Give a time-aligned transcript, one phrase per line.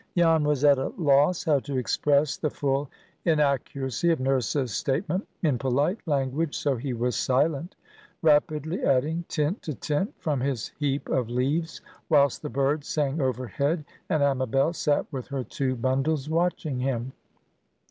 [0.17, 2.89] Jan was at a loss how to express the full
[3.23, 7.75] inaccuracy of Nurse's statement in polite language, so he was silent;
[8.23, 13.85] rapidly adding tint to tint from his heap of leaves, whilst the birds sang overhead,
[14.09, 17.11] and Amabel sat with her two bundles watching him.